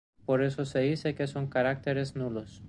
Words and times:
Por 0.25 0.41
eso 0.43 0.65
se 0.65 0.79
dice 0.79 1.13
que 1.13 1.27
son 1.27 1.45
caracteres 1.45 2.15
nulos. 2.15 2.59